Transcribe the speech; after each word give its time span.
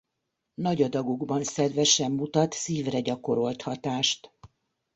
Nagy 0.53 0.81
adagokban 0.81 1.43
szedve 1.43 1.83
sem 1.83 2.11
mutat 2.11 2.53
szívre 2.53 2.99
gyakorolt 2.99 3.61
hatást. 3.61 4.31